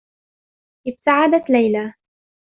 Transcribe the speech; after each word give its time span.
ابتعدت 0.87 1.49
ليلى. 1.49 1.93